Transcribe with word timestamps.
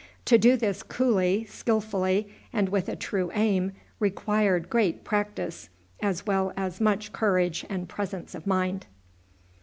To 0.25 0.39
do 0.39 0.57
this 0.57 0.81
coolly, 0.81 1.43
skillfully, 1.45 2.27
and 2.51 2.69
with 2.69 2.89
a 2.89 2.95
true 2.95 3.29
aim, 3.35 3.73
required 3.99 4.67
great 4.67 5.03
practice 5.03 5.69
as 6.01 6.25
well 6.25 6.51
as 6.57 6.81
much 6.81 7.13
courage 7.13 7.67
and 7.69 7.87
presence 7.87 8.33
of 8.33 8.47
mind. 8.47 8.87